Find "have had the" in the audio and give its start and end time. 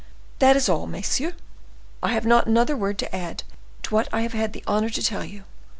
4.21-4.63